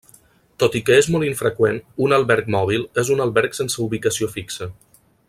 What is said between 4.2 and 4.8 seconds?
fixa.